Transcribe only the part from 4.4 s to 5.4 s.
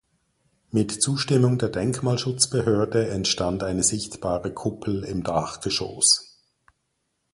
Kuppel im